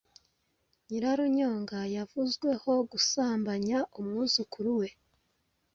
Nyirarunyonga 0.87 1.79
yavuzweho 1.95 2.71
gusambanya 2.91 3.77
umwuzukuru 3.99 4.71
we 4.79 4.89